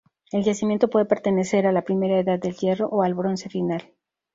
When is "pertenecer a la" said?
1.05-1.83